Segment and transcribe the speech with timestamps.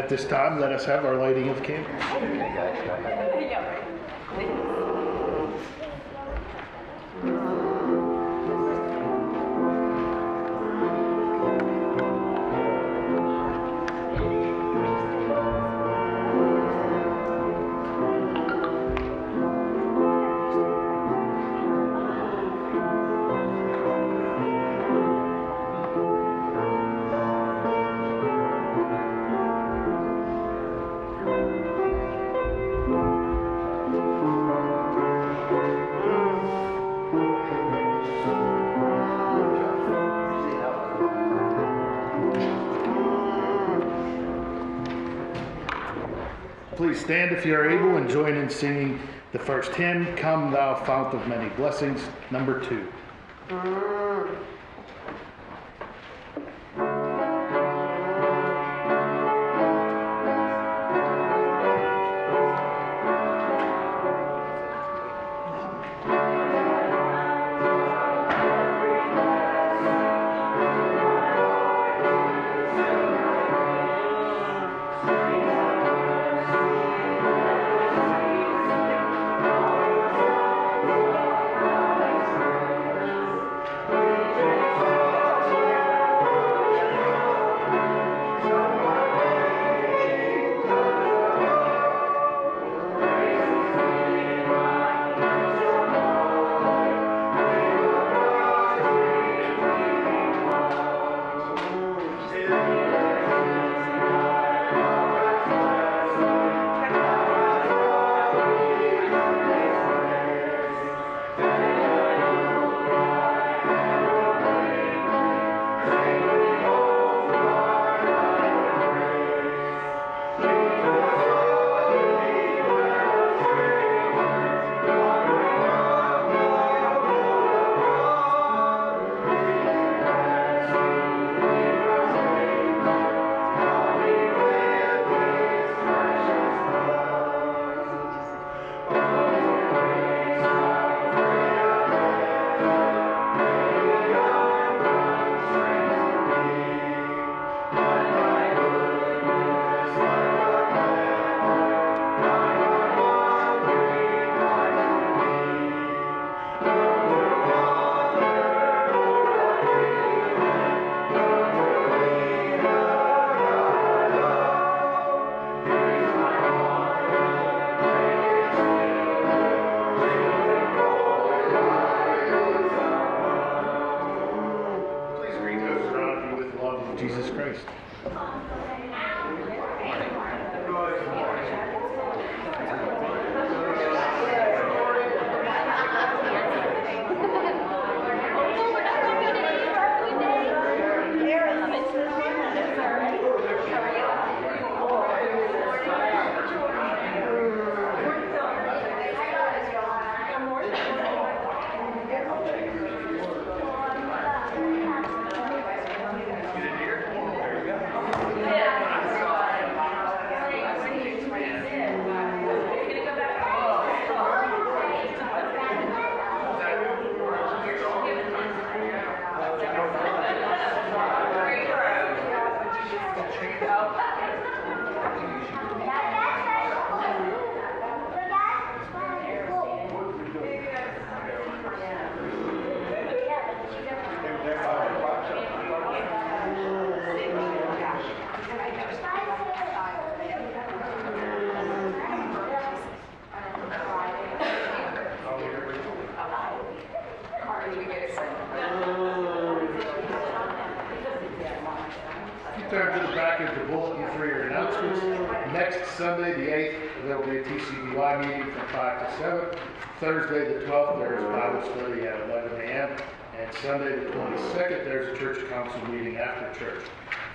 [0.00, 1.92] At this time, let us have our lighting of candles.
[48.50, 49.00] Singing
[49.32, 52.00] the first hymn, Come Thou Fount of Many Blessings,
[52.30, 52.86] number two.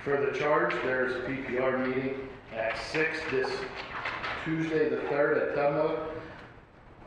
[0.06, 3.50] For the charge, there's a PPR meeting at 6 this
[4.44, 5.98] Tuesday, the 3rd at Dunlo.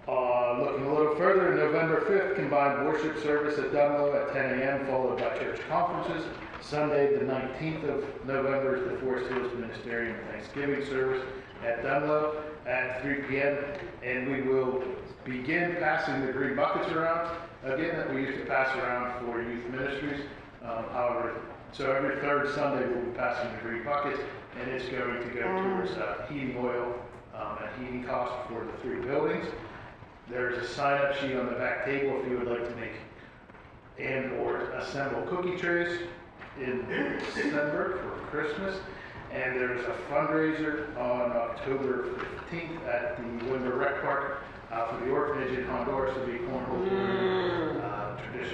[0.06, 4.86] Uh, looking a little further, November 5th, combined worship service at Dunlo at 10 a.m.,
[4.88, 6.27] followed by church conferences.
[6.60, 11.25] Sunday, the 19th of November, is the Forest Hills Ministerial Thanksgiving service
[11.65, 12.36] at Dunlo
[12.68, 13.60] at 3 p.m.
[14.03, 14.84] And we will
[15.24, 19.70] begin passing the green buckets around, again, that we used to pass around for youth
[19.70, 20.20] ministries.
[20.62, 21.39] Um, However,
[21.72, 24.20] so every third Sunday, we'll be passing the green bucket,
[24.60, 26.96] and it's going to go towards uh, heating oil
[27.36, 29.46] um, and heating costs for the three buildings.
[30.30, 32.92] There's a sign-up sheet on the back table if you would like to make
[33.98, 36.02] and/or assemble cookie trays
[36.60, 36.86] in
[37.36, 38.78] December for Christmas.
[39.32, 42.10] And there's a fundraiser on October
[42.52, 46.16] 15th at the Winter Rec Park uh, for the orphanage in Honduras.
[46.16, 47.99] There'll be cornhole tournament, uh,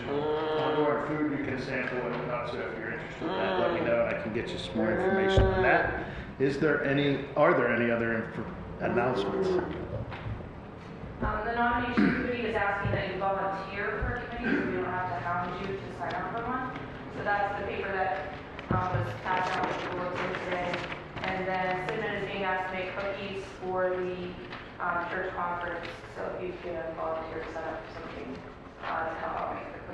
[0.07, 2.51] Honduran food you can sample and whatnot.
[2.51, 4.77] So if you're interested in that, let me know and I can get you some
[4.77, 6.05] more information on that.
[6.39, 8.45] Is there any, are there any other inf-
[8.81, 9.47] announcements?
[9.47, 14.85] Um, the nomination committee is asking that you volunteer for a committee, so we don't
[14.85, 16.77] have to hound you to sign up for one.
[17.17, 18.33] So that's the paper that,
[18.75, 20.75] um, was passed out with the today.
[21.23, 24.27] And then Sidman is being asked to make cookies for the,
[24.83, 28.35] um, church conference, so if you can volunteer to set up something,
[28.83, 29.84] uh, to help out make the.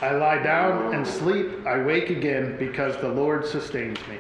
[0.02, 4.18] I lie down and sleep, I wake again because the Lord sustains me.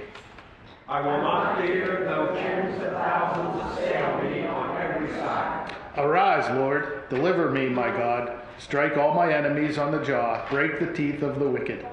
[0.87, 5.73] I will not fear though tens of thousands assail me on every side.
[5.97, 8.39] Arise, Lord, deliver me, my God.
[8.59, 11.85] Strike all my enemies on the jaw, break the teeth of the wicked.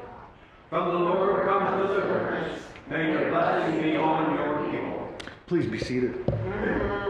[0.68, 2.60] From the Lord comes deliverance.
[2.90, 5.16] May your blessing be on your people.
[5.46, 7.07] Please be seated.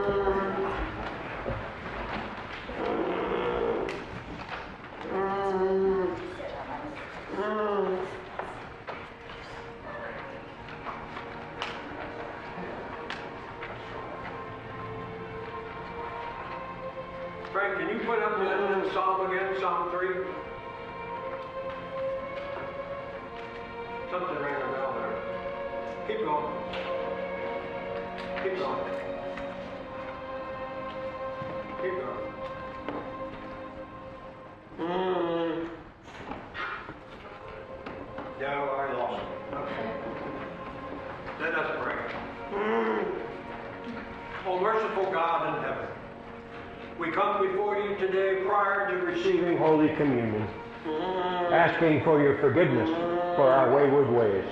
[48.58, 50.44] Prior to receiving Holy Communion,
[50.84, 51.52] mm.
[51.52, 52.88] asking for your forgiveness
[53.36, 54.44] for our wayward ways.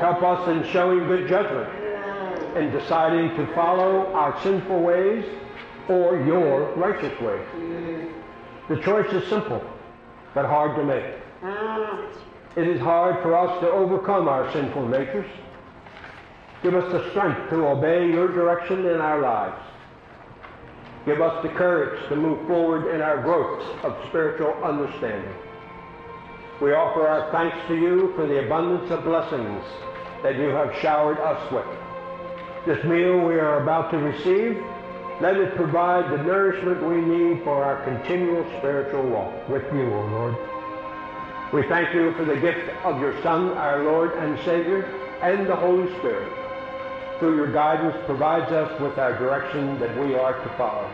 [0.00, 1.68] Help us in showing good judgment,
[2.56, 5.26] in deciding to follow our sinful ways
[5.90, 7.46] or your righteous ways.
[8.70, 9.62] The choice is simple,
[10.34, 11.04] but hard to make.
[11.42, 12.16] Mm.
[12.56, 15.30] It is hard for us to overcome our sinful natures.
[16.62, 19.60] Give us the strength to obey your direction in our lives.
[21.06, 25.34] Give us the courage to move forward in our growth of spiritual understanding.
[26.62, 29.62] We offer our thanks to you for the abundance of blessings
[30.22, 31.66] that you have showered us with.
[32.64, 34.64] This meal we are about to receive,
[35.20, 40.06] let it provide the nourishment we need for our continual spiritual walk with you, O
[40.06, 40.36] Lord.
[41.52, 44.84] We thank you for the gift of your Son, our Lord and Savior,
[45.20, 46.43] and the Holy Spirit
[47.24, 50.86] through your guidance provides us with our direction that we are to follow.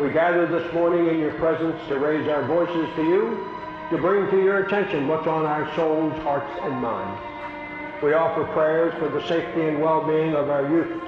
[0.00, 3.46] We gather this morning in your presence to raise our voices to you,
[3.90, 7.20] to bring to your attention what's on our souls, hearts, and minds.
[8.02, 11.02] We offer prayers for the safety and well-being of our youth,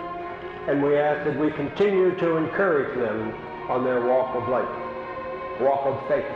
[0.68, 3.32] and we ask that we continue to encourage them
[3.70, 4.68] on their walk of life,
[5.58, 6.28] walk of faith.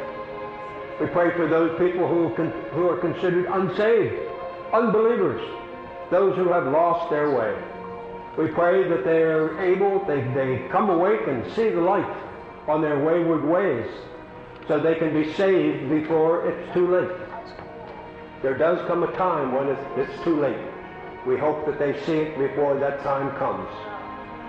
[0.98, 2.28] We pray for those people who,
[2.72, 4.14] who are considered unsaved,
[4.72, 5.42] unbelievers,
[6.10, 7.54] those who have lost their way.
[8.36, 12.16] We pray that they are able, they, they come awake and see the light
[12.66, 13.90] on their wayward ways
[14.66, 17.10] so they can be saved before it's too late.
[18.42, 20.56] There does come a time when it's, it's too late.
[21.26, 23.68] We hope that they see it before that time comes.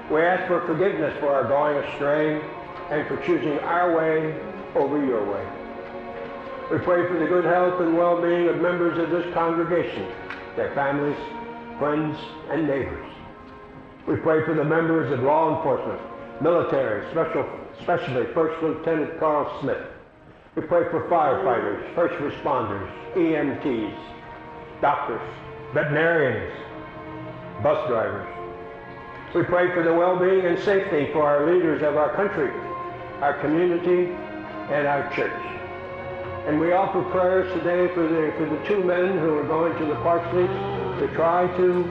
[0.09, 2.41] We ask for forgiveness for our going astray
[2.89, 4.39] and for choosing our way
[4.75, 5.45] over your way.
[6.71, 10.07] We pray for the good health and well-being of members of this congregation,
[10.55, 11.17] their families,
[11.77, 12.17] friends,
[12.49, 13.13] and neighbors.
[14.07, 16.01] We pray for the members of law enforcement,
[16.41, 17.45] military, special,
[17.79, 19.81] especially First Lieutenant Carl Smith.
[20.55, 23.97] We pray for firefighters, first responders, EMTs,
[24.81, 25.21] doctors,
[25.73, 26.53] veterinarians,
[27.63, 28.27] bus drivers.
[29.33, 32.51] We pray for the well-being and safety for our leaders of our country,
[33.21, 34.11] our community,
[34.69, 35.31] and our church.
[36.45, 39.85] And we offer prayers today for the, for the two men who are going to
[39.85, 41.83] the Parksleys to try to,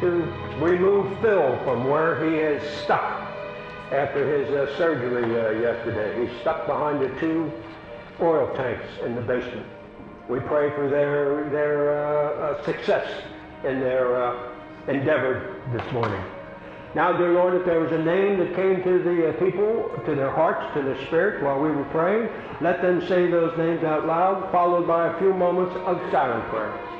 [0.00, 0.10] to
[0.58, 3.28] remove Phil from where he is stuck
[3.92, 6.26] after his uh, surgery uh, yesterday.
[6.26, 7.52] He's stuck behind the two
[8.20, 9.66] oil tanks in the basement.
[10.28, 13.10] We pray for their, their uh, uh, success
[13.64, 14.52] in their uh,
[14.88, 16.22] endeavor this morning.
[16.94, 20.14] Now, dear Lord, if there was a name that came to the uh, people, to
[20.14, 22.28] their hearts, to their spirit while we were praying,
[22.60, 26.99] let them say those names out loud, followed by a few moments of silent prayer.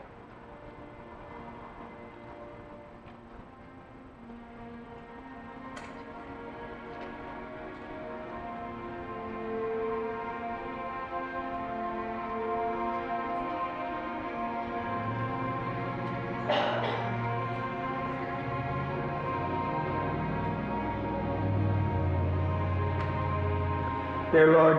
[24.31, 24.77] Dear Lord,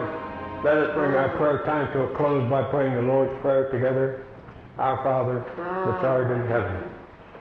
[0.64, 4.24] let us bring our prayer time to a close by praying the Lord's Prayer together.
[4.78, 6.90] Our Father, which art in heaven,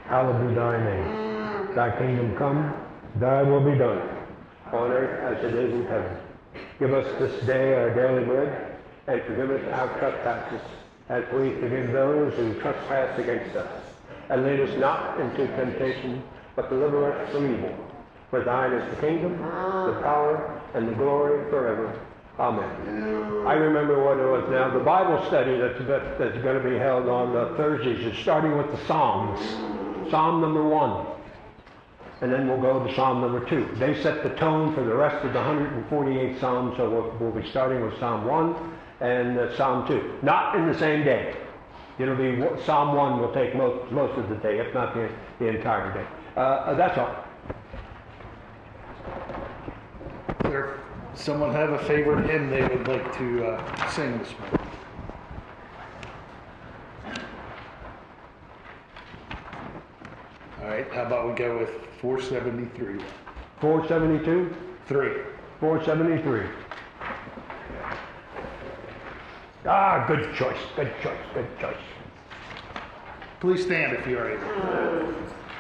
[0.08, 1.74] hallowed be thy name.
[1.74, 2.74] Thy kingdom come,
[3.16, 4.02] thy will be done,
[4.74, 6.18] on earth as it is in heaven.
[6.80, 8.76] Give us this day our daily bread,
[9.08, 10.62] and forgive us our trespasses,
[11.08, 13.72] as we forgive those who trespass against us.
[14.30, 16.22] And lead us not into temptation,
[16.58, 17.74] but deliver us from evil.
[18.32, 22.00] For thine is the kingdom, the power, and the glory forever.
[22.40, 23.46] Amen.
[23.46, 24.72] I remember what it was now.
[24.72, 25.78] The Bible study that's,
[26.18, 29.40] that's going to be held on uh, Thursdays is starting with the Psalms.
[30.10, 31.06] Psalm number one.
[32.22, 33.68] And then we'll go to Psalm number two.
[33.76, 37.48] They set the tone for the rest of the 148 Psalms, so we'll, we'll be
[37.50, 40.20] starting with Psalm 1 and uh, Psalm 2.
[40.22, 41.36] Not in the same day.
[42.00, 45.48] It'll be Psalm 1 will take most, most of the day, if not the, the
[45.48, 46.08] entire day.
[46.38, 47.21] Uh, uh, that's all.
[50.52, 50.78] There,
[51.16, 54.68] someone have a favorite hymn they would like to uh, sing this morning?
[60.60, 61.70] All right, how about we go with
[62.02, 63.02] 473?
[63.62, 64.54] 472,
[64.88, 65.22] Three.
[65.62, 66.50] 473.
[69.66, 71.78] Ah, good choice, good choice, good choice.
[73.40, 74.32] Please stand if you are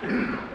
[0.03, 0.37] able.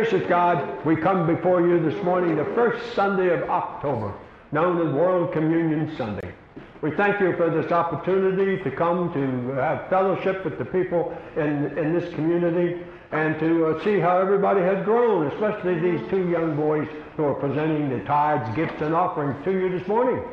[0.00, 4.14] gracious God, we come before you this morning, the first Sunday of October,
[4.50, 6.32] known as World Communion Sunday.
[6.80, 11.76] We thank you for this opportunity to come to have fellowship with the people in,
[11.76, 12.82] in this community
[13.12, 17.34] and to uh, see how everybody has grown, especially these two young boys who are
[17.34, 20.24] presenting the tithes, gifts, and offerings to you this morning.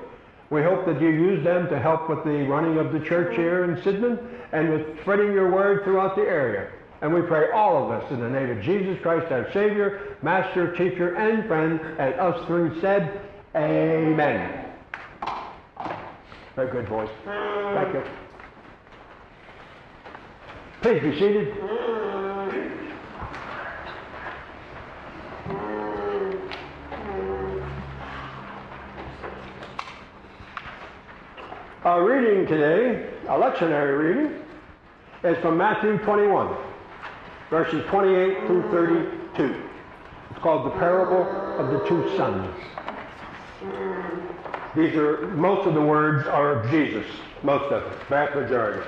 [0.50, 3.66] We hope that you use them to help with the running of the church here
[3.66, 4.18] in Sidman
[4.54, 6.72] and with spreading your word throughout the area.
[7.02, 10.76] And we pray all of us in the name of Jesus Christ, our Savior, Master,
[10.76, 13.22] Teacher, and Friend, and us three said,
[13.56, 14.66] Amen.
[16.56, 17.10] Very good, boys.
[17.24, 18.04] Thank you.
[20.82, 21.54] Please be seated.
[31.84, 34.42] Our reading today, a lectionary reading,
[35.24, 36.58] is from Matthew 21,
[37.50, 39.64] verses 28 through 32.
[40.32, 41.24] It's called the parable
[41.60, 42.54] of the two sons.
[44.76, 47.06] These are, most of the words are of Jesus,
[47.44, 48.88] most of it, vast majority.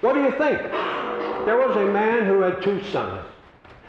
[0.00, 0.60] What do you think?
[1.44, 3.26] There was a man who had two sons.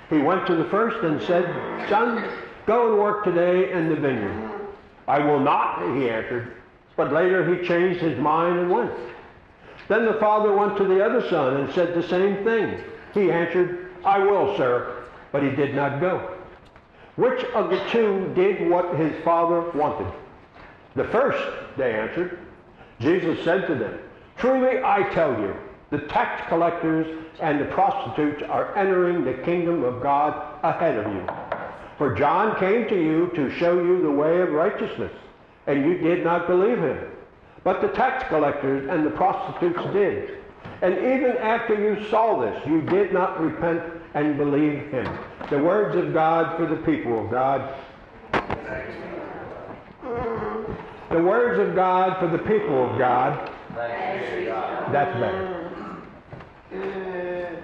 [0.09, 1.45] He went to the first and said,
[1.89, 2.29] Son,
[2.65, 4.67] go and work today in the vineyard.
[5.07, 6.53] I will not, he answered.
[6.95, 8.91] But later he changed his mind and went.
[9.87, 12.81] Then the father went to the other son and said the same thing.
[13.13, 15.03] He answered, I will, sir.
[15.31, 16.35] But he did not go.
[17.15, 20.11] Which of the two did what his father wanted?
[20.95, 21.43] The first,
[21.77, 22.39] they answered.
[22.99, 23.99] Jesus said to them,
[24.37, 25.55] Truly I tell you,
[25.89, 31.27] the tax collectors and the prostitutes are entering the kingdom of God ahead of you.
[31.97, 35.11] For John came to you to show you the way of righteousness,
[35.67, 36.99] and you did not believe him.
[37.63, 40.42] But the tax collectors and the prostitutes did.
[40.81, 43.81] And even after you saw this, you did not repent
[44.13, 45.07] and believe him.
[45.49, 47.73] The words of God for the people of God.
[51.09, 53.51] The words of God for the people of God.
[53.75, 55.59] That's better.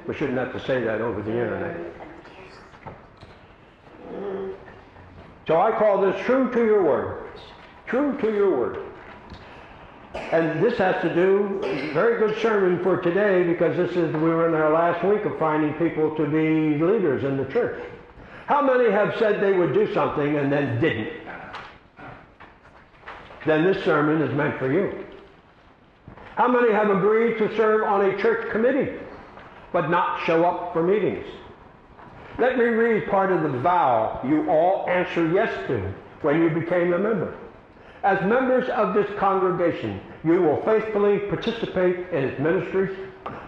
[0.07, 1.77] We shouldn't have to say that over the internet.
[5.47, 7.23] So I call this true to your word.
[7.87, 8.88] True to your word.
[10.13, 11.59] And this has to do,
[11.93, 15.37] very good sermon for today because this is, we were in our last week of
[15.37, 17.79] finding people to be leaders in the church.
[18.47, 21.13] How many have said they would do something and then didn't?
[23.45, 25.05] Then this sermon is meant for you.
[26.35, 28.97] How many have agreed to serve on a church committee
[29.71, 31.27] but not show up for meetings?
[32.39, 36.93] Let me read part of the vow you all answered yes to when you became
[36.93, 37.35] a member.
[38.03, 42.97] As members of this congregation, you will faithfully participate in its ministries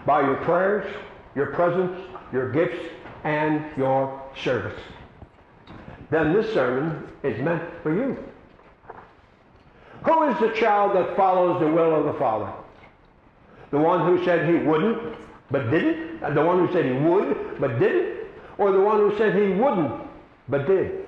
[0.04, 0.86] by your prayers,
[1.34, 1.98] your presence,
[2.32, 2.78] your gifts,
[3.24, 4.78] and your service.
[6.10, 8.16] Then this sermon is meant for you.
[10.04, 12.52] Who is the child that follows the will of the Father?
[13.70, 15.16] The one who said he wouldn't,
[15.50, 16.22] but didn't?
[16.22, 18.26] Uh, The one who said he would, but didn't?
[18.58, 19.92] Or the one who said he wouldn't,
[20.48, 21.06] but did?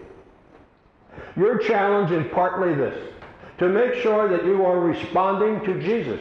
[1.37, 3.13] Your challenge is partly this
[3.58, 6.20] to make sure that you are responding to Jesus,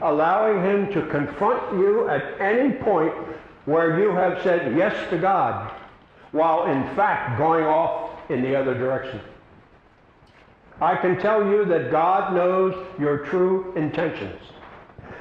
[0.00, 3.14] allowing him to confront you at any point
[3.66, 5.72] where you have said yes to God,
[6.32, 9.20] while in fact going off in the other direction.
[10.80, 14.40] I can tell you that God knows your true intentions,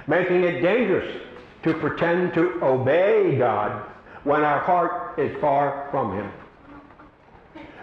[0.07, 1.21] making it dangerous
[1.63, 3.89] to pretend to obey God
[4.23, 6.31] when our heart is far from Him.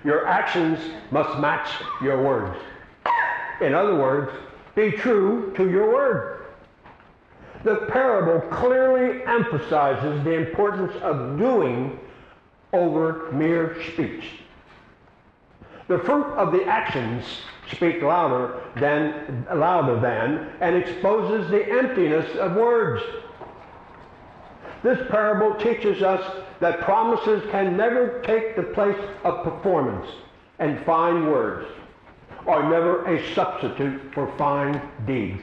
[0.05, 0.79] Your actions
[1.11, 1.71] must match
[2.03, 2.59] your words.
[3.63, 4.33] In other words,
[4.75, 6.47] be true to your word.
[7.63, 12.01] The parable clearly emphasizes the importance of doing
[12.73, 14.25] over mere speech.
[15.87, 17.25] The fruit of the actions
[17.71, 23.05] speak louder than louder than and exposes the emptiness of words.
[24.83, 30.09] This parable teaches us that promises can never take the place of performance
[30.59, 31.69] and fine words
[32.47, 35.43] are never a substitute for fine deeds.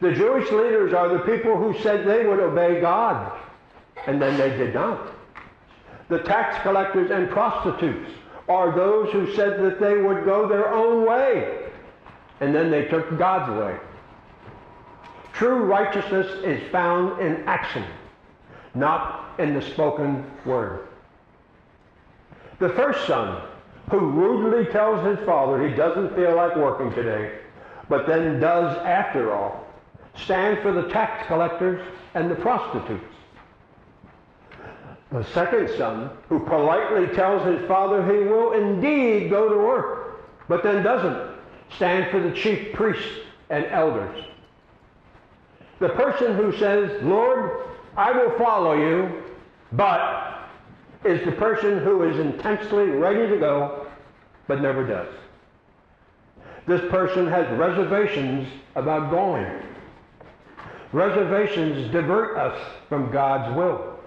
[0.00, 3.32] The Jewish leaders are the people who said they would obey God,
[4.06, 5.12] and then they did not.
[6.08, 8.10] The tax collectors and prostitutes
[8.48, 11.70] are those who said that they would go their own way,
[12.40, 13.76] and then they took God's way.
[15.32, 17.84] True righteousness is found in action,
[18.74, 20.86] not in the spoken word.
[22.58, 23.42] The first son,
[23.90, 27.38] who rudely tells his father he doesn't feel like working today,
[27.88, 29.64] but then does after all,
[30.16, 31.80] stands for the tax collectors
[32.14, 33.04] and the prostitutes.
[35.12, 40.62] The second son, who politely tells his father he will indeed go to work, but
[40.62, 41.36] then doesn't,
[41.76, 43.20] stands for the chief priests
[43.50, 44.24] and elders.
[45.78, 49.22] The person who says, Lord, I will follow you,
[49.72, 50.35] but
[51.04, 53.86] is the person who is intensely ready to go,
[54.46, 55.08] but never does.
[56.66, 59.46] This person has reservations about going.
[60.92, 63.98] Reservations divert us from God's will.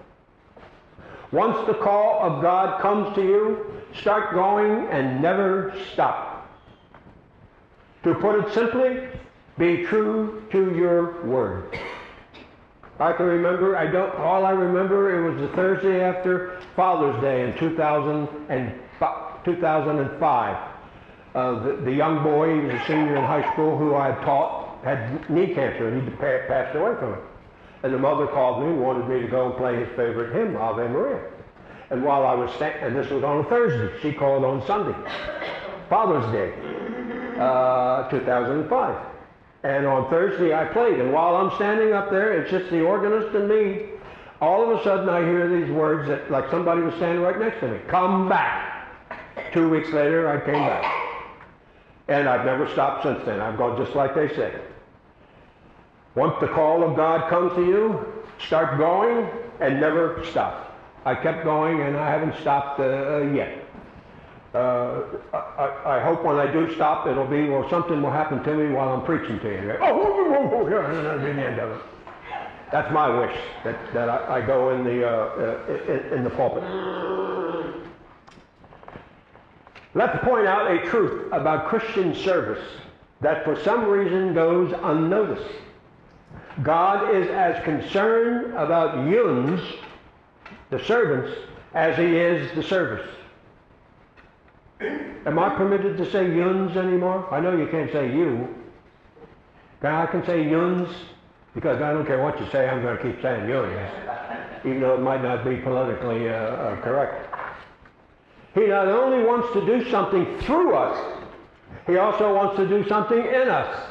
[1.32, 6.50] Once the call of God comes to you, start going and never stop.
[8.02, 9.08] To put it simply,
[9.58, 11.78] be true to your word.
[13.00, 17.48] I can remember, I don't, all I remember, it was the Thursday after Father's Day
[17.48, 18.74] in 2000 and,
[19.42, 20.70] 2005.
[21.34, 24.22] Uh, the, the young boy, he was a senior in high school, who I had
[24.22, 27.20] taught, had knee cancer, and he passed away from it.
[27.82, 30.56] And the mother called me and wanted me to go and play his favorite hymn,
[30.56, 31.30] Ave Maria.
[31.88, 34.96] And while I was standing, and this was on a Thursday, she called on Sunday,
[35.88, 36.52] Father's Day,
[37.40, 39.09] uh, 2005.
[39.62, 43.34] And on Thursday I played, and while I'm standing up there, it's just the organist
[43.34, 43.86] and me.
[44.40, 47.60] All of a sudden I hear these words that, like somebody was standing right next
[47.60, 48.88] to me, come back.
[49.52, 50.84] Two weeks later I came back.
[52.08, 53.40] And I've never stopped since then.
[53.40, 54.62] I've gone just like they said.
[56.14, 59.28] Once the call of God comes to you, start going
[59.60, 60.76] and never stop.
[61.04, 63.59] I kept going and I haven't stopped uh, yet.
[64.52, 68.54] Uh, I, I, hope when I do stop, it'll be, well, something will happen to
[68.54, 69.76] me while I'm preaching to you.
[69.80, 71.82] Oh, oh, oh, oh yeah, that'll be the end of it.
[72.72, 76.64] That's my wish, that, that I, I go in the, uh, uh, in the pulpit.
[79.94, 82.64] Let's point out a truth about Christian service
[83.20, 85.50] that for some reason goes unnoticed.
[86.62, 89.60] God is as concerned about yuns,
[90.70, 91.36] the servants,
[91.74, 93.08] as he is the service.
[95.26, 97.28] Am I permitted to say yuns anymore?
[97.32, 98.48] I know you can't say you.
[99.82, 100.88] I can say yuns
[101.54, 103.90] because I don't care what you say, I'm going to keep saying yuns,
[104.64, 107.26] even though it might not be politically uh, uh, correct.
[108.54, 111.22] He not only wants to do something through us,
[111.86, 113.86] he also wants to do something in us.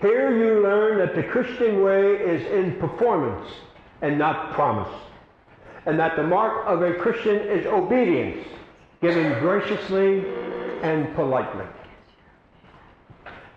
[0.00, 3.50] Here you learn that the Christian way is in performance
[4.02, 4.92] and not promise.
[5.86, 8.46] And that the mark of a Christian is obedience,
[9.02, 10.24] given graciously
[10.82, 11.66] and politely.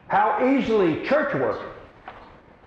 [0.08, 1.62] How easily church work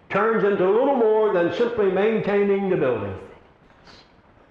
[0.09, 3.16] turns into little more than simply maintaining the building.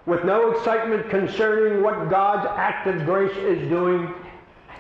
[0.06, 4.14] With no excitement concerning what God's act of grace is doing,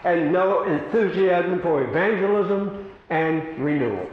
[0.03, 4.09] and no enthusiasm for evangelism and renewal.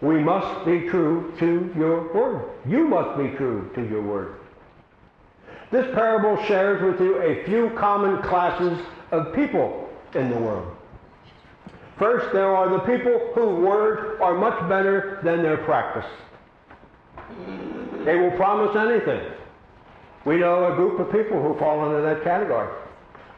[0.00, 2.50] We must be true to your word.
[2.66, 4.36] You must be true to your word.
[5.70, 8.78] This parable shares with you a few common classes
[9.12, 10.76] of people in the world.
[11.98, 16.10] First, there are the people whose words are much better than their practice.
[18.04, 19.20] They will promise anything.
[20.24, 22.74] We know a group of people who fall into that category.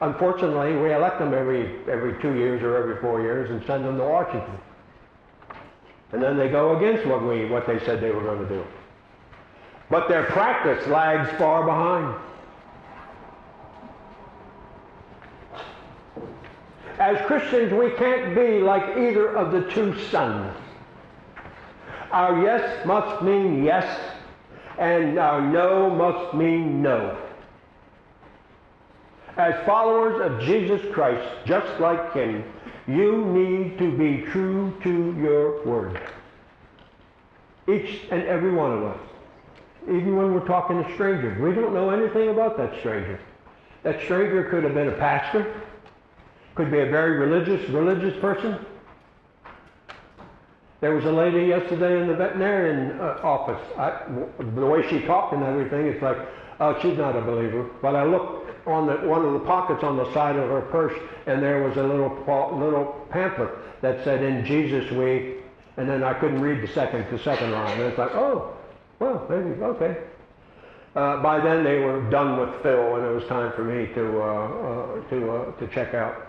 [0.00, 3.98] Unfortunately, we elect them every, every two years or every four years and send them
[3.98, 4.58] to Washington.
[6.12, 8.64] And then they go against what, we, what they said they were going to do.
[9.90, 12.14] But their practice lags far behind.
[16.98, 20.56] As Christians, we can't be like either of the two sons.
[22.12, 24.00] Our yes must mean yes,
[24.78, 27.18] and our no must mean no.
[29.38, 32.44] As followers of Jesus Christ, just like Him,
[32.92, 36.00] you need to be true to your word.
[37.68, 38.98] Each and every one of us.
[39.84, 43.18] Even when we're talking to strangers, we don't know anything about that stranger.
[43.82, 45.60] That stranger could have been a pastor,
[46.54, 48.58] could be a very religious, religious person.
[50.80, 53.60] There was a lady yesterday in the veterinarian uh, office.
[53.78, 54.02] I,
[54.38, 56.18] the way she talked and everything, it's like,
[56.60, 57.70] oh, she's not a believer.
[57.80, 60.98] But I looked on the, one of the pockets on the side of her purse,
[61.26, 62.10] and there was a little
[62.58, 65.36] little pamphlet that said, "In Jesus we,"
[65.76, 67.72] and then I couldn't read the second the second line.
[67.72, 68.56] And it's like, oh,
[68.98, 69.96] well, maybe okay.
[70.94, 74.22] Uh, by then they were done with Phil, and it was time for me to
[74.22, 76.28] uh, uh, to uh, to check out.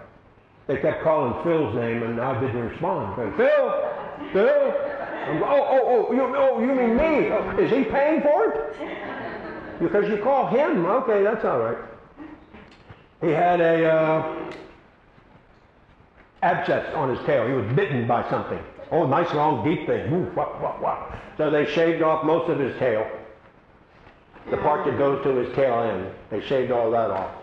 [0.67, 3.15] They kept calling Phil's name, and I didn't respond.
[3.17, 4.73] Said, Phil, Phil.
[5.23, 7.63] I'm, oh, oh, oh, you, oh, you mean me?
[7.63, 9.79] Is he paying for it?
[9.79, 10.85] Because you call him.
[10.85, 11.77] Okay, that's all right.
[13.23, 14.51] He had a uh,
[16.41, 17.47] abscess on his tail.
[17.47, 18.59] He was bitten by something.
[18.91, 20.11] Oh, nice long deep thing.
[20.11, 21.15] Woo, wah, wah, wah.
[21.37, 23.09] So they shaved off most of his tail.
[24.51, 26.13] The part that goes to his tail end.
[26.29, 27.33] They shaved all that off.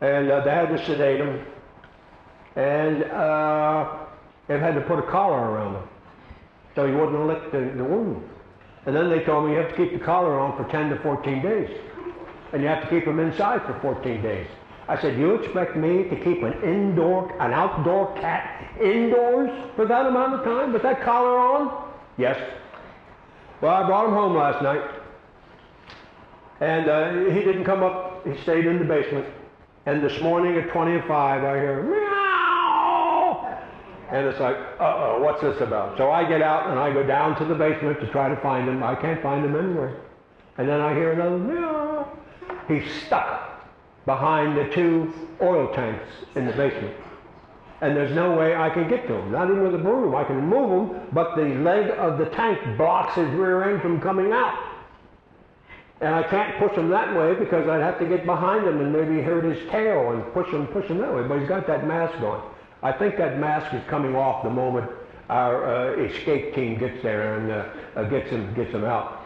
[0.00, 1.44] And uh, they had to sedate him.
[2.54, 4.06] And uh,
[4.46, 5.88] they had to put a collar around him.
[6.76, 8.28] So he wouldn't lick the, the wound.
[8.86, 11.00] And then they told me you have to keep the collar on for 10 to
[11.00, 11.70] 14 days.
[12.54, 14.46] And you have to keep him inside for 14 days.
[14.86, 20.06] I said, you expect me to keep an indoor, an outdoor cat indoors for that
[20.06, 21.90] amount of time with that collar on?
[22.16, 22.38] Yes.
[23.60, 24.88] Well, I brought him home last night.
[26.60, 28.24] And uh, he didn't come up.
[28.24, 29.26] He stayed in the basement.
[29.86, 31.10] And this morning at 20 to 5,
[31.42, 33.58] I hear, meow.
[34.12, 35.98] And it's like, uh-oh, what's this about?
[35.98, 38.68] So I get out and I go down to the basement to try to find
[38.68, 38.80] him.
[38.84, 40.00] I can't find him anywhere.
[40.56, 42.20] And then I hear another meow.
[42.68, 43.64] He's stuck
[44.06, 46.94] behind the two oil tanks in the basement.
[47.80, 50.14] And there's no way I can get to him, not even with a broom.
[50.14, 54.00] I can move him, but the leg of the tank blocks his rear end from
[54.00, 54.58] coming out.
[56.00, 58.92] And I can't push him that way because I'd have to get behind him and
[58.92, 61.22] maybe hurt his tail and push him, push him that way.
[61.22, 62.50] But he's got that mask on.
[62.82, 64.90] I think that mask is coming off the moment
[65.28, 69.23] our uh, escape team gets there and uh, uh, gets him gets him out.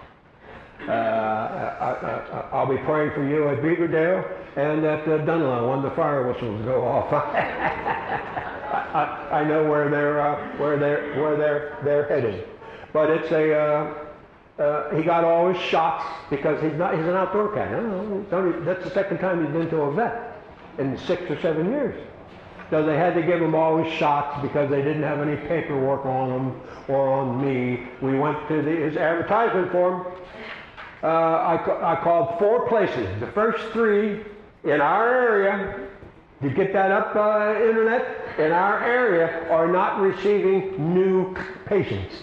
[0.87, 4.25] Uh, I, will be praying for you at Beaverdale
[4.57, 7.13] and at uh, Dunlo when the fire whistles go off.
[8.95, 12.49] I, I, know where they're uh, where they're where they're they're headed,
[12.93, 13.55] but it's a.
[13.55, 14.05] Uh,
[14.59, 17.71] uh, he got all his shots because he's not he's an outdoor cat.
[18.65, 20.43] That's the second time he's been to a vet
[20.79, 21.95] in six or seven years.
[22.71, 26.05] So they had to give him all his shots because they didn't have any paperwork
[26.05, 27.89] on him or on me.
[28.03, 30.07] We went to the, his advertisement form
[31.03, 33.21] uh, I, I called four places.
[33.21, 34.25] The first three
[34.65, 35.89] in our area,
[36.43, 41.37] to get that up uh, internet, in our area are not receiving new
[41.67, 42.15] patients.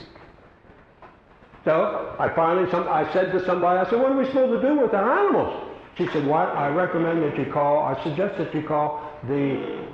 [1.64, 4.68] So I finally, some, I said to somebody, I said, what are we supposed to
[4.68, 5.72] do with our animals?
[5.98, 6.50] She said, "What?
[6.50, 9.88] I recommend that you call, I suggest that you call the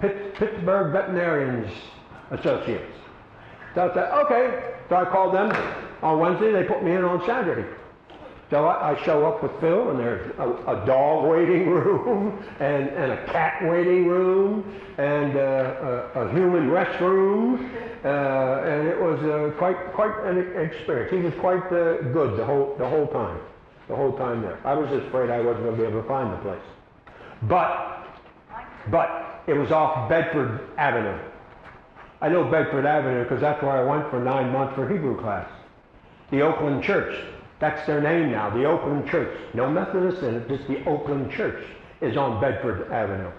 [0.00, 1.70] Pitt, Pittsburgh Veterinarians
[2.30, 2.96] Associates.
[3.74, 4.74] So I said, okay.
[4.88, 5.50] So I called them
[6.02, 6.52] on Wednesday.
[6.52, 7.68] They put me in on Saturday.
[8.50, 12.88] So I, I, show up with Phil, and there's a, a dog waiting room, and,
[12.88, 14.64] and a cat waiting room,
[14.96, 17.70] and uh, a, a, human restroom,
[18.04, 21.10] uh, and it was uh, quite quite an experience.
[21.10, 23.38] He was quite uh, good the whole the whole time,
[23.86, 24.58] the whole time there.
[24.64, 26.64] I was just afraid I wasn't going to be able to find the place,
[27.42, 28.06] but
[28.90, 31.18] but it was off Bedford Avenue.
[32.22, 35.48] I know Bedford Avenue because that's where I went for nine months for Hebrew class.
[36.30, 37.14] The Oakland Church
[37.60, 39.36] that's their name now, the Oakland Church.
[39.54, 41.64] No Methodist in it, just the Oakland Church
[42.00, 43.32] is on Bedford Avenue.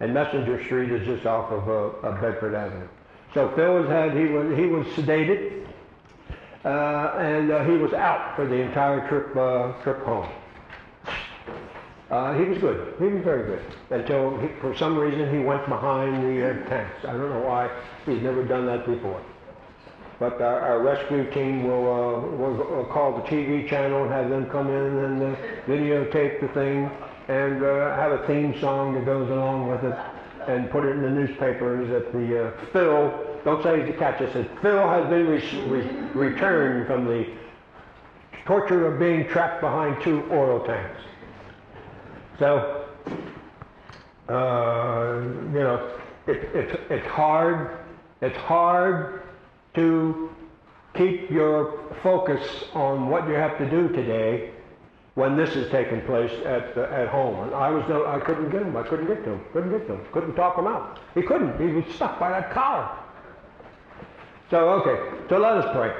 [0.00, 2.88] And Messenger Street is just off of, uh, of Bedford Avenue.
[3.32, 5.66] So Phil was had, he was, he was sedated,
[6.64, 10.28] uh, and uh, he was out for the entire trip, uh, trip home.
[12.10, 12.94] Uh, he was good.
[12.98, 13.62] He was very good.
[13.90, 17.04] Until he, for some reason he went behind the uh, tanks.
[17.04, 17.70] I don't know why.
[18.04, 19.20] He's never done that before.
[20.18, 24.30] But our, our rescue team will, uh, will uh, call the TV channel and have
[24.30, 25.36] them come in and uh,
[25.66, 26.90] videotape the thing
[27.28, 29.98] and uh, have a theme song that goes along with it
[30.48, 33.12] and put it in the newspapers that the uh, Phil,
[33.44, 37.26] don't say he's a catch, said, Phil has been re- re- returned from the
[38.46, 41.00] torture of being trapped behind two oil tanks.
[42.38, 42.86] So,
[44.28, 45.20] uh,
[45.52, 45.90] you know,
[46.26, 47.78] it, it's it's hard,
[48.20, 49.25] it's hard
[49.76, 50.30] to
[50.94, 52.42] keep your focus
[52.74, 54.50] on what you have to do today
[55.14, 57.42] when this is taking place at, uh, at home.
[57.44, 59.86] And I was, no, I couldn't get him, I couldn't get to him, couldn't get
[59.86, 61.00] to him, couldn't talk him out.
[61.14, 62.90] He couldn't, he was stuck by that collar.
[64.50, 65.94] So, okay, so let us pray.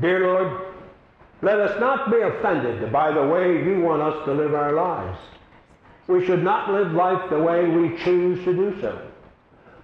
[0.00, 0.62] Dear Lord,
[1.42, 5.18] let us not be offended by the way you want us to live our lives.
[6.06, 9.07] We should not live life the way we choose to do so,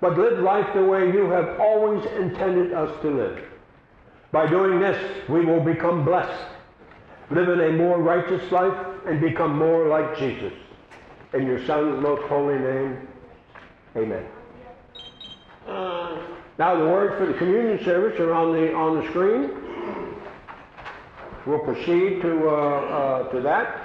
[0.04, 3.42] but live life the way you have always intended us to live.
[4.32, 4.98] By doing this,
[5.30, 6.44] we will become blessed,
[7.30, 8.76] live in a more righteous life,
[9.06, 10.52] and become more like Jesus.
[11.32, 13.08] In your Son's most holy name,
[13.96, 14.26] amen.
[16.58, 19.52] Now the words for the communion service are on the, on the screen.
[21.46, 23.83] We'll proceed to, uh, uh, to that.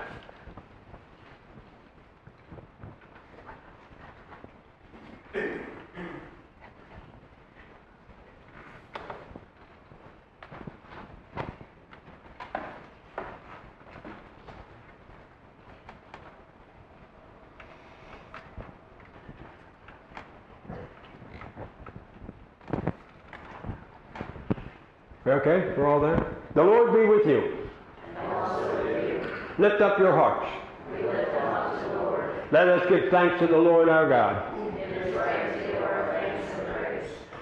[25.29, 26.25] Okay, we're all there?
[26.55, 27.69] The Lord be with you.
[29.59, 30.49] Lift up your hearts.
[32.51, 34.43] Let us give thanks to the Lord our God.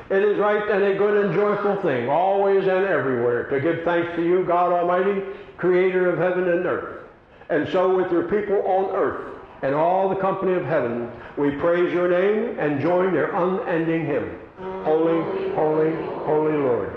[0.09, 4.13] It is right and a good and joyful thing, always and everywhere, to give thanks
[4.17, 5.21] to you, God Almighty,
[5.57, 7.05] creator of heaven and earth.
[7.49, 11.93] And so with your people on earth and all the company of heaven, we praise
[11.93, 14.39] your name and join their unending hymn.
[14.83, 15.93] Holy, holy,
[16.25, 16.96] holy Lord,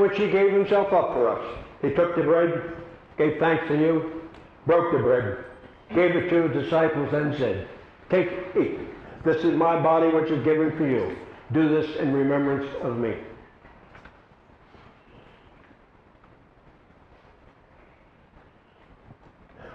[0.17, 2.73] he gave himself up for us, he took the bread,
[3.17, 4.21] gave thanks to you,
[4.65, 5.45] broke the bread,
[5.93, 7.67] gave it to his disciples, and said,
[8.09, 8.79] Take, eat.
[9.23, 11.15] This is my body which is given for you.
[11.53, 13.15] Do this in remembrance of me.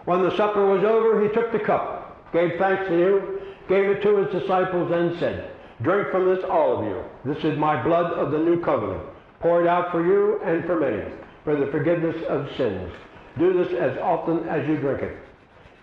[0.04, 4.02] When the supper was over, he took the cup, gave thanks to you, gave it
[4.02, 5.50] to his disciples, and said,
[5.82, 7.02] Drink from this, all of you.
[7.24, 9.02] This is my blood of the new covenant,
[9.40, 11.02] poured out for you and for many,
[11.44, 12.92] for the forgiveness of sins.
[13.38, 15.16] Do this as often as you drink it,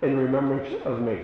[0.01, 1.19] in remembrance of me.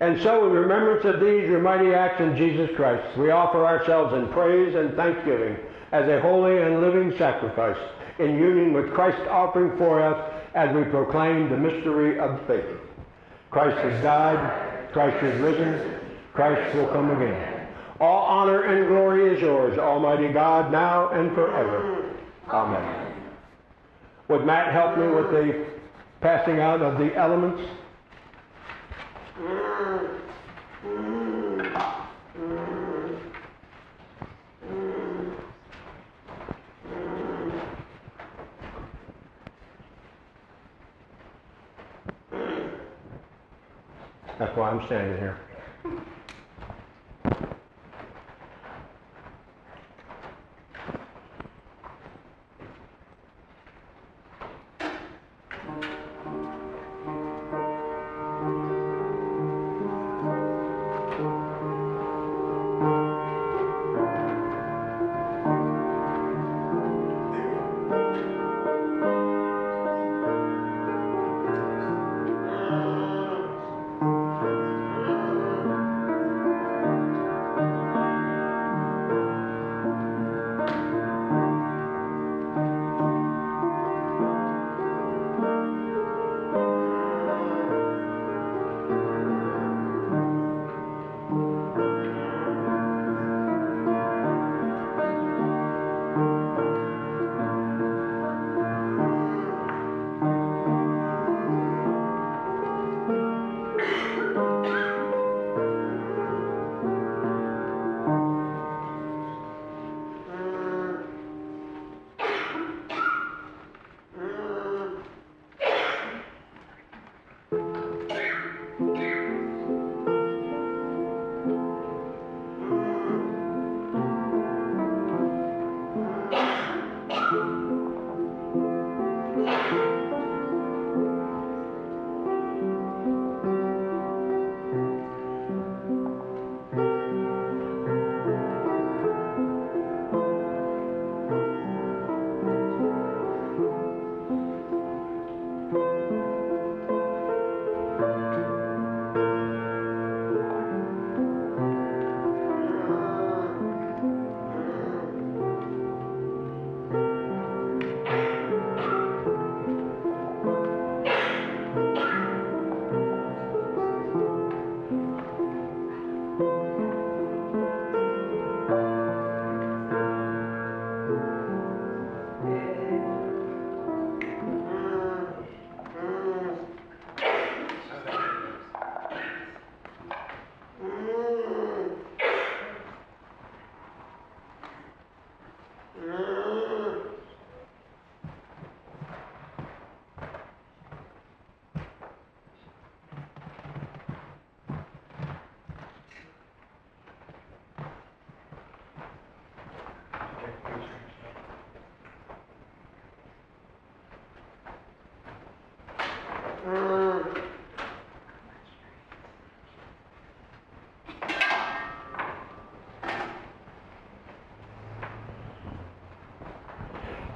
[0.00, 4.12] And so, in remembrance of these your mighty acts in Jesus Christ, we offer ourselves
[4.14, 5.56] in praise and thanksgiving
[5.92, 7.78] as a holy and living sacrifice
[8.18, 12.64] in union with Christ's offering for us as we proclaim the mystery of faith.
[13.50, 16.00] Christ has died, Christ is risen,
[16.32, 17.68] Christ will come again.
[18.00, 22.16] All honor and glory is yours, Almighty God, now and forever.
[22.48, 23.12] Amen.
[24.28, 25.66] Would Matt help me with the
[26.20, 27.62] passing out of the elements?
[44.38, 45.45] That's why I'm standing here.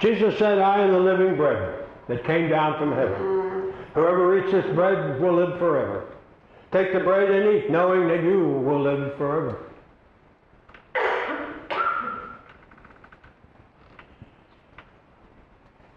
[0.00, 3.74] Jesus said, I am the living bread that came down from heaven.
[3.94, 6.06] Whoever eats this bread will live forever.
[6.72, 9.58] Take the bread and eat, knowing that you will live forever.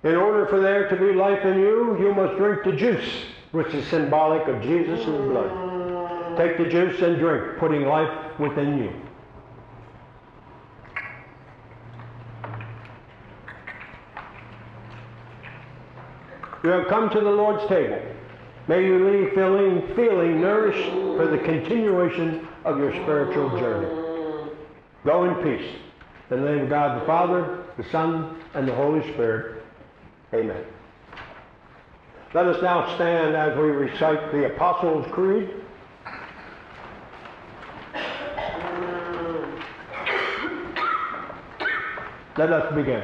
[0.03, 3.73] In order for there to be life in you, you must drink the juice, which
[3.73, 6.37] is symbolic of Jesus' blood.
[6.37, 8.91] Take the juice and drink, putting life within you.
[16.63, 18.01] You have come to the Lord's table.
[18.67, 24.49] May you leave feeling, feeling nourished for the continuation of your spiritual journey.
[25.05, 25.69] Go in peace.
[26.31, 29.63] In the name of God the Father, the Son, and the Holy Spirit.
[30.33, 30.63] Amen.
[32.33, 35.49] Let us now stand as we recite the Apostles' Creed.
[42.35, 43.03] Let us begin.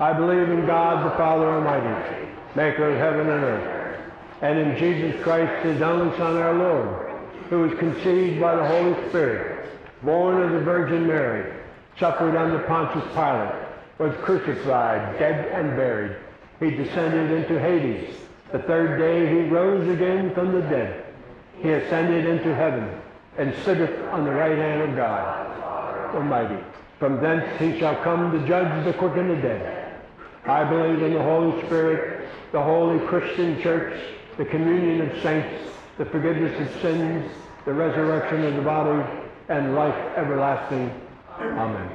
[0.00, 2.23] I believe in God the Father Almighty,
[2.54, 7.10] maker of heaven and earth, and in Jesus Christ, his only Son, our Lord,
[7.50, 9.68] who was conceived by the Holy Spirit,
[10.02, 11.52] born of the Virgin Mary,
[11.98, 13.54] suffered under Pontius Pilate,
[13.98, 16.16] was crucified, dead and buried.
[16.60, 18.14] He descended into Hades.
[18.52, 21.04] The third day he rose again from the dead.
[21.60, 22.88] He ascended into heaven
[23.36, 26.62] and sitteth on the right hand of God Almighty.
[26.98, 30.00] From thence he shall come to judge the quick and the dead.
[30.46, 32.13] I believe in the Holy Spirit,
[32.52, 34.00] the holy Christian church,
[34.36, 37.30] the communion of saints, the forgiveness of sins,
[37.64, 39.02] the resurrection of the body,
[39.48, 40.90] and life everlasting.
[41.38, 41.90] Amen.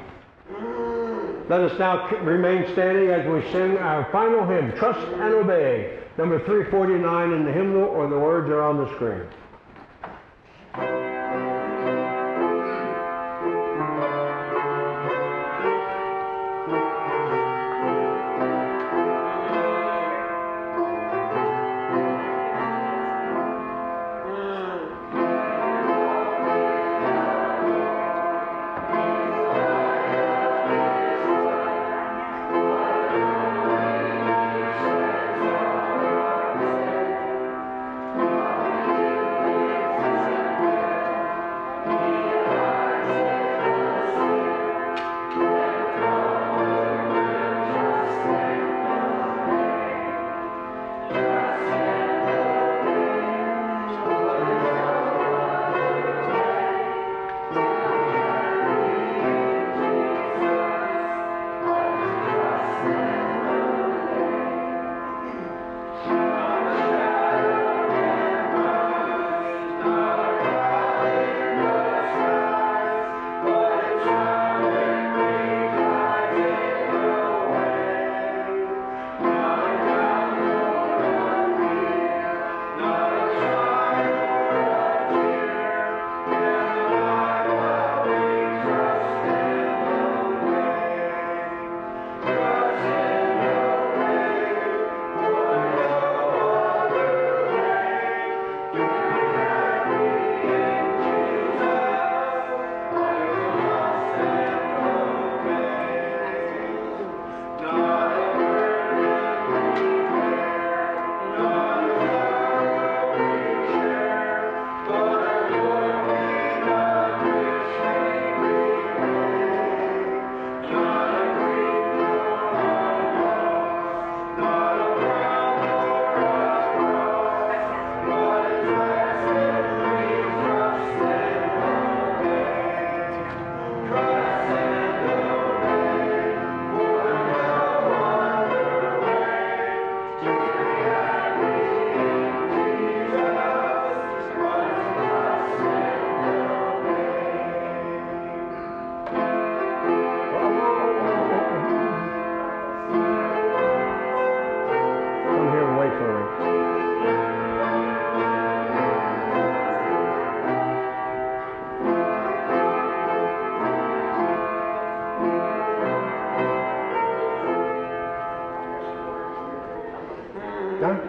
[1.49, 6.38] Let us now remain standing as we sing our final hymn, Trust and Obey, number
[6.45, 9.23] 349 in the hymnal, or the words are on the screen.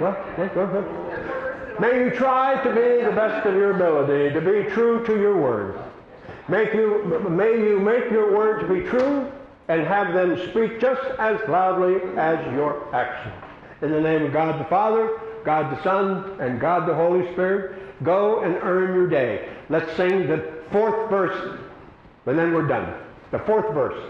[0.00, 1.80] Well, go ahead.
[1.80, 5.40] May you try to be the best of your ability, to be true to your
[5.40, 5.78] word.
[6.48, 9.30] Make you, may you make your words be true
[9.68, 13.34] and have them speak just as loudly as your actions.
[13.82, 18.02] In the name of God the Father, God the Son, and God the Holy Spirit,
[18.02, 19.48] go and earn your day.
[19.68, 21.58] Let's sing the fourth verse,
[22.26, 22.94] and then we're done.
[23.30, 24.02] The fourth verse.